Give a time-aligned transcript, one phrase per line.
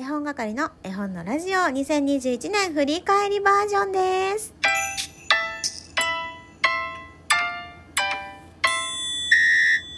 [0.00, 4.54] 絵本係の絵本のラジオ2021年振り返りバージョンです。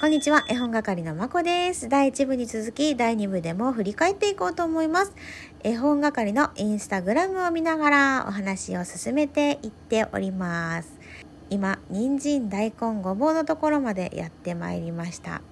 [0.00, 1.90] こんにちは、絵本係のまこです。
[1.90, 5.12] 第1部に続き、第2部でも振り返っていこうと思います。
[5.62, 10.99] 絵本係のインスタグラムを見ながらお話を進めていっております。
[11.50, 15.42] 今、人参、大根、ごぼうのところまでやってまいりました。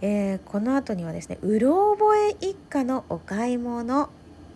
[0.00, 4.08] えーこの後にはですね、うろ覚え一家のお買い物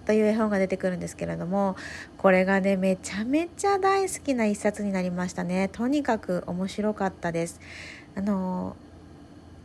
[0.07, 1.77] という絵本が出てくるんですけれども、
[2.17, 5.69] これがね、めちゃめちゃ大好きな一冊になりましたね。
[5.73, 7.61] とにかく面白かったです。
[8.15, 8.77] あの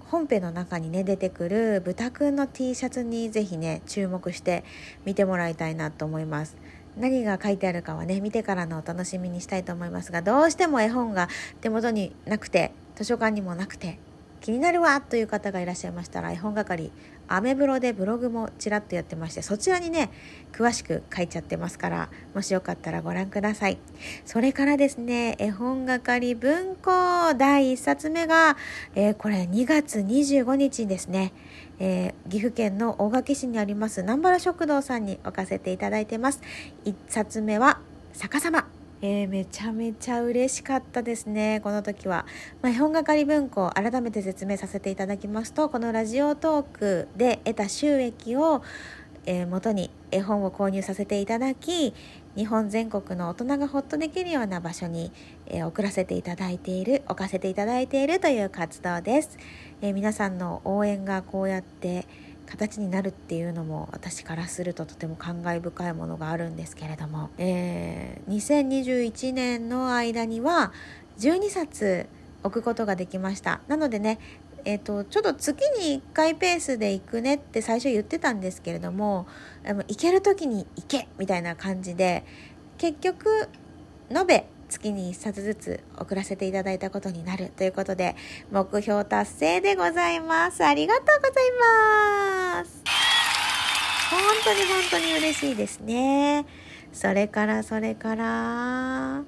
[0.10, 4.64] 本編の中にね出てくる豚くんの T シャツにぜひね注目して
[5.06, 6.58] 見てもらいたいなと思います
[7.00, 11.30] 何が書いてあるかはね見てからのお楽しみにしたいと思いますがどうしても絵本が
[11.62, 13.98] 手元になくて図書館にもなくて
[14.42, 16.92] 気になるわという方がいらっしゃいましたら絵本係
[17.28, 20.10] アメブロでブログもちらっとやってましてそちらにね
[20.52, 23.78] 詳しく書いちゃってますからもしよかったらご覧ください。
[24.26, 26.92] それからですね絵本係文庫
[27.38, 28.58] 第1冊目が、
[28.96, 31.34] えーこれ2月25日にですね、
[31.80, 36.42] えー岐阜県の大垣市にあります南原食堂さんに置かせていただいてます。
[36.86, 37.80] 1冊目は
[38.14, 38.68] 逆さま。
[39.02, 41.62] えーめちゃめちゃ嬉しかったですね。
[41.64, 42.26] この時は、
[42.62, 48.62] まあ、絵本係文庫改めて説明させていただきますとこのラジオトークで得た収益を、
[49.32, 51.94] え元に絵本を購入させていただき
[52.36, 55.12] 日本全国の大人がほっとできるような場所に、
[55.46, 59.38] え送らせていただいている置かせていただいているという活動です、
[59.84, 62.08] え皆さんの応援がこうやって
[62.48, 70.72] 形になるっていうのも私からするととても感慨深いものがあるんですけれども、えー2021年の間には
[71.20, 72.08] 12冊
[72.44, 74.18] 置くことができましたなのでね
[74.66, 79.28] えー、とちょっと月に1回ペースで行くねって最初言ってたんですけれども
[79.66, 82.26] あの行ける時に行けみたいな感じで
[82.78, 83.50] 結局
[84.10, 88.16] 延べ月に1冊ずつ送らせていただいたことになるということで
[88.52, 90.64] 目標達成でございます。
[90.64, 92.84] ありがとうございます。
[94.10, 96.46] 本当に本当に嬉しいですね。
[96.94, 99.24] それからそれから、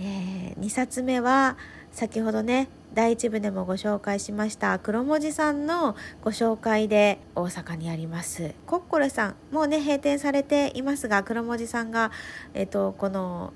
[0.00, 1.56] え2冊目は
[1.96, 8.52] 先ほどね第一部でもご紹介しました黒文字さんのご紹介で大阪にあります。
[8.66, 12.12] コッコレさんもうね閉店されていますが黒文字さんが、
[12.52, 13.54] えっとこの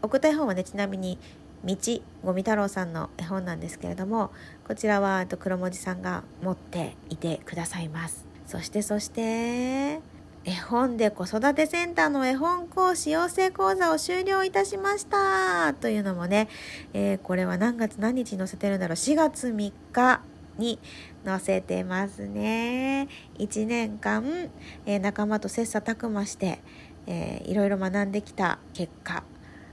[0.00, 1.18] 送った絵本はねちなみに
[1.62, 1.76] 道
[2.24, 4.30] ゴミ太郎さんの絵本なんですけれども
[4.66, 8.24] こちらはえっと黒文字さんが持っていてくださいます。
[8.46, 10.00] そしてそして
[10.48, 15.74] 絵本で子育てセンターの絵本講師養成講座を終了いたしました。
[15.74, 16.48] というのもね、
[16.94, 18.96] えーこれは何月何日に載せてるんだろう。
[18.96, 20.22] 4月3日
[20.56, 20.78] に
[21.22, 23.08] 載せてますね。
[23.38, 24.48] 1年間、
[24.86, 26.60] えー仲間と切磋琢磨して、
[27.06, 29.24] えーいろいろ学んできた結果、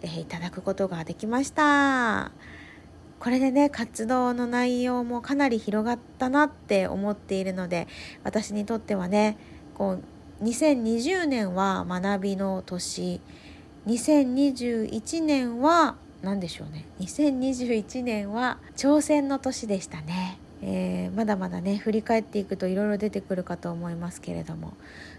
[0.01, 2.33] えーいただくことができました。
[3.21, 7.87] これでね活動の内容もかなり広がったなって思っているので
[8.25, 9.37] 私にとってはね
[9.73, 10.03] こう
[10.45, 13.19] 2020年は学びの年。
[13.87, 16.85] 2021年は何でしょうね。
[16.99, 24.73] 2021年は挑戦の年でしたね、えーまだまだね振り返っていくといろいろ出てくるかと思いますけれども。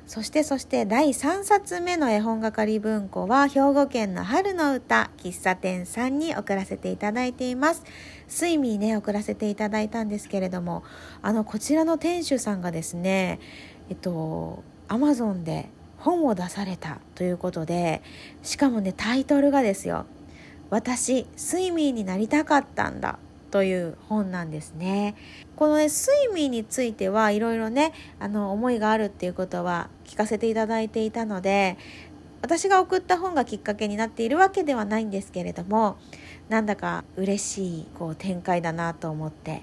[0.06, 7.82] そしてそして第3冊目の絵本係文庫は兵庫県の春の歌喫茶店さんに送らせていただいています。
[8.28, 10.84] スイミーね送らせていただいたんですけれども。
[11.20, 13.40] あのこちらの店主さんがですね
[13.90, 18.02] えっとアマゾンで本を出されたということで
[18.42, 20.06] しかもねタイトルがですよ
[20.70, 23.18] 「私スイミーになりたかったんだ」
[23.50, 25.14] という本なんですね。
[25.56, 31.78] このねスイミーについてはいろいろねあの思いがあるっていうことは聞かせていただいていたので
[32.42, 35.96] 私が送った本がきっかけになっているわけではないんですけれども
[36.48, 39.62] なんだか嬉しいこう展開だなと思って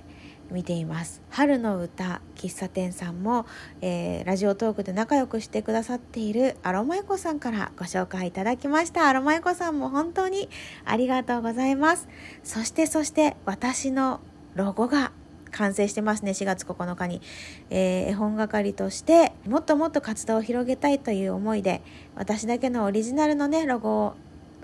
[0.54, 1.22] 見ています。
[1.30, 3.46] 春の歌喫茶店さんも、
[3.82, 9.10] えーラジオトークで仲良くしてくださっているアロマエコさんからご紹介いただきました。
[9.10, 10.48] アロマエコさんも本当に
[10.86, 12.08] ありがとうございます。
[12.44, 14.22] そしてそして私の
[14.56, 15.12] ロゴが
[15.52, 16.32] 完成してますね。
[16.32, 17.22] 4月9日に、
[17.70, 21.82] えー絵本係としてもっともっと活動を広げたいという思いで
[22.16, 24.14] 私だけのオリジナルのねロゴを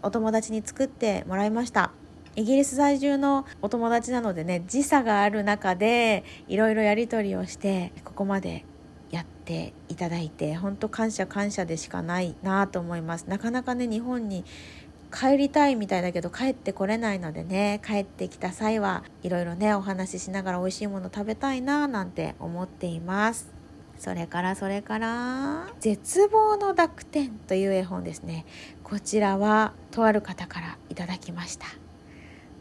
[0.03, 1.91] お友達に作ってもらいました。
[2.39, 8.63] イギリス在住のお友達なのでね時差がある中でいろいろやり取りをしてここまで
[9.11, 13.25] やっていただいて本当感謝感謝でしかないなと思います。
[13.27, 14.45] なかなかね日本に
[15.13, 23.49] 帰りたいみたいだけど帰ってこれないのでね帰ってきた際はいろいろねお話ししながら美味しいもの食べたいななんて思っています。
[23.97, 28.45] それからそれから「絶望の濁点」という絵本ですね。
[28.85, 31.65] こちらはとある方からいただきました。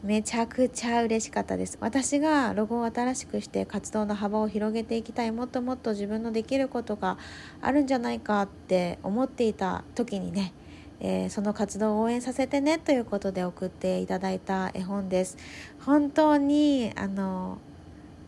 [0.03, 1.77] めちゃくちゃ嬉しかったです。
[1.81, 7.19] 私がロゴを新しくして活動の幅を広げていきたいもっともっと自分のできることが
[7.61, 10.53] あるんじゃないかって思っていた時にね
[11.01, 15.37] えー、その活動を応援させてねということで送っていただいた絵本です。
[15.85, 17.59] 本当にあの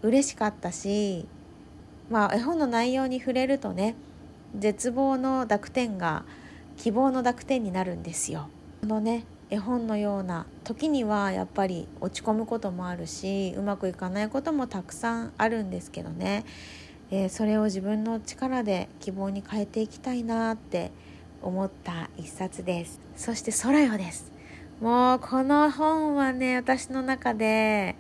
[0.03, 1.27] 嬉しかったし
[2.11, 3.97] まあ絵本の内容に触れるとね
[4.57, 6.25] 絶望の濁点が
[6.77, 8.49] 希望の濁点になるんですよ。
[8.83, 16.45] このね絵本のような時にはやっぱり落ち込むこともあるしうまくいかないこともたくさんあるんですけどね、
[17.11, 20.93] えー、それを自分の力で希望に変えていきたいなって
[21.43, 23.01] 思った一冊です。
[23.17, 24.31] そして空よです。
[24.81, 27.97] もうこの本はね私の中で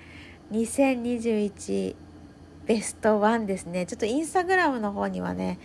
[0.52, 1.94] 2021
[2.66, 3.86] ベストワンですね。
[3.86, 5.58] ちょっとインスタグラムの方にはね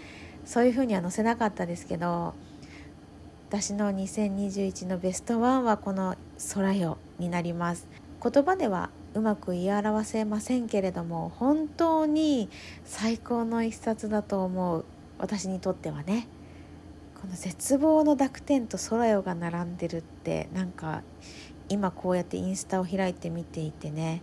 [0.45, 2.33] そういう風には載せなかったですけど
[3.55, 6.17] 私の2021のベストワンはこの
[6.53, 7.87] 「空よ」になります。
[8.21, 12.49] 言葉ではうまく言い表せませんけれども本当に
[12.83, 14.83] 最高の一冊だと思う。
[15.19, 16.27] 私にとってはね。
[17.21, 21.03] この絶望の濁点と空よが並んでるってなんか
[21.69, 24.21] 今こうやってインスタを開いて見ていてね。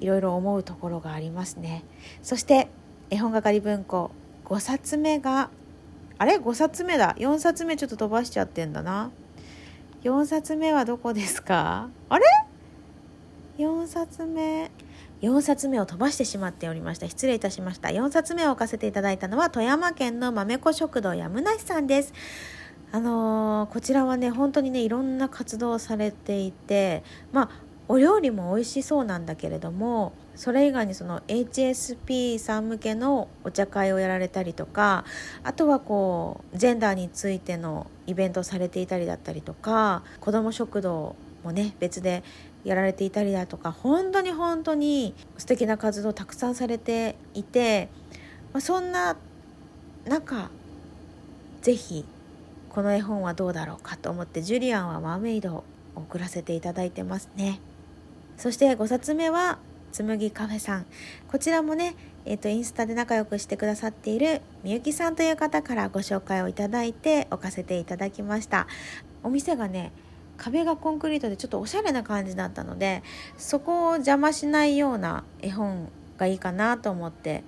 [0.00, 1.84] いろいろ思うところがありますね。
[2.22, 2.68] そして
[3.10, 4.10] 絵本係文庫
[4.46, 5.50] 5冊目が
[6.20, 7.14] あれ？5冊目だ。
[7.18, 9.10] 4冊目ちょっと飛ばしちゃってんだな。
[10.02, 11.88] 4冊目はどこですか？
[12.10, 12.26] あれ
[13.56, 14.70] ？4冊目。
[15.22, 17.08] 4冊目を飛ばしてしまっておりました。
[17.08, 17.88] 失礼いたしました。
[17.88, 22.12] 4冊目を置かせていただいたのは富山県の豆子食堂やむなしさんです。
[22.92, 27.02] あのー、こちらはね本当にねいろんな活動をされていて
[27.32, 27.50] まあ
[27.90, 35.04] お料理も美味しそうなんだけれどもそれ以外にその HSP さん向けのお茶会をやられたりとか
[35.42, 42.22] あとはこうジェンダーについてのイベントされていたりだったりとか子ども食堂もね別で
[42.62, 47.88] やられていたりだとか本当に本当に素敵な活動をたくさんされていて、
[48.52, 49.16] まあ、そんな
[50.06, 50.48] 中
[51.60, 52.04] 是非
[52.68, 55.64] この絵本はどうだろうかと思ってジュリアンはマーメイドを
[55.96, 57.58] 送らせていただいてますね。
[58.40, 59.58] そして5冊目は
[59.92, 60.86] 紬カフェさん。
[61.28, 61.94] こちらもね
[62.24, 68.66] えーと、インスタで仲良くしてくださっているみゆきさんという方からご紹介をいただいて置かせていただきました。
[69.22, 69.92] お店がね
[70.38, 73.02] 壁がコンクリートでちょっとおしゃれな感じだったので
[73.36, 77.44] そこを邪魔しないような絵本がいいかなと思って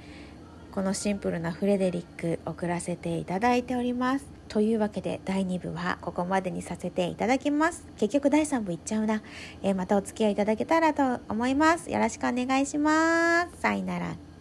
[0.72, 4.41] このシンプルなフレデリック送らせていただいております。
[4.52, 7.86] というわけで第2部はここまでにさせていただきます。
[7.96, 9.22] 結局第3部いっちゃうな、
[9.62, 11.90] えー、またお付き合いいただけたらと思います。
[11.90, 13.62] よろしくお願いします。
[13.62, 14.31] さよなら。